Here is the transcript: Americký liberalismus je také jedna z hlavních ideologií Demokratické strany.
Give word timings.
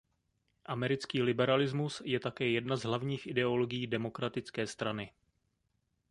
Americký 0.65 1.21
liberalismus 1.23 2.01
je 2.05 2.19
také 2.19 2.49
jedna 2.49 2.75
z 2.75 2.83
hlavních 2.83 3.27
ideologií 3.27 3.87
Demokratické 3.87 4.67
strany. 4.67 5.11